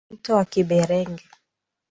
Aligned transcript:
Mto 0.09 0.35
wa 0.35 0.45
Kiberenge. 0.45 1.23